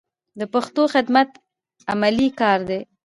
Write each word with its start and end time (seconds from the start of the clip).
د 0.39 0.41
پښتو 0.53 0.83
خدمت 0.93 1.29
علمي 1.91 2.29
کار 2.39 2.59
دی. 2.69 2.81